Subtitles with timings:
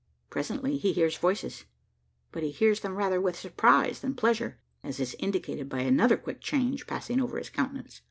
[0.31, 1.65] Presently, he hears voices;
[2.31, 6.41] but he hears them rather with surprise than pleasure as is indicated by another quick
[6.41, 7.99] change passing over his countenance.